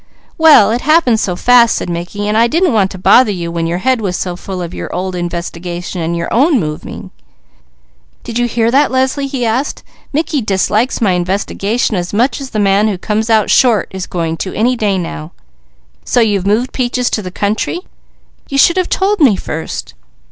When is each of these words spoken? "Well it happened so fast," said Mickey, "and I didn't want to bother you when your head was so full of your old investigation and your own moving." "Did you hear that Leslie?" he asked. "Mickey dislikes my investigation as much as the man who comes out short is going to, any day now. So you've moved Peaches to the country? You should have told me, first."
"Well 0.35 0.71
it 0.71 0.81
happened 0.81 1.19
so 1.19 1.35
fast," 1.35 1.75
said 1.75 1.87
Mickey, 1.87 2.27
"and 2.27 2.35
I 2.35 2.47
didn't 2.47 2.73
want 2.73 2.89
to 2.89 2.97
bother 2.97 3.29
you 3.31 3.51
when 3.51 3.67
your 3.67 3.77
head 3.77 4.01
was 4.01 4.17
so 4.17 4.35
full 4.35 4.59
of 4.59 4.73
your 4.73 4.91
old 4.91 5.13
investigation 5.15 6.01
and 6.01 6.17
your 6.17 6.33
own 6.33 6.59
moving." 6.59 7.11
"Did 8.23 8.39
you 8.39 8.47
hear 8.47 8.71
that 8.71 8.89
Leslie?" 8.89 9.27
he 9.27 9.45
asked. 9.45 9.83
"Mickey 10.11 10.41
dislikes 10.41 11.01
my 11.01 11.11
investigation 11.11 11.95
as 11.95 12.13
much 12.13 12.41
as 12.41 12.49
the 12.49 12.57
man 12.57 12.87
who 12.87 12.97
comes 12.97 13.29
out 13.29 13.51
short 13.51 13.89
is 13.91 14.07
going 14.07 14.37
to, 14.37 14.51
any 14.55 14.75
day 14.75 14.97
now. 14.97 15.33
So 16.03 16.19
you've 16.19 16.47
moved 16.47 16.73
Peaches 16.73 17.11
to 17.11 17.21
the 17.21 17.29
country? 17.29 17.81
You 18.49 18.57
should 18.57 18.77
have 18.77 18.89
told 18.89 19.19
me, 19.19 19.35
first." 19.35 19.93